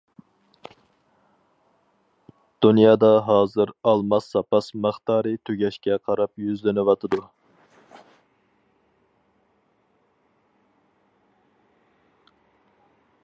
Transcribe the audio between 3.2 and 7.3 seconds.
ھازىر ئالماس زاپاس مىقدارى تۈگەشكە قاراپ يۈزلىنىۋاتىدۇ.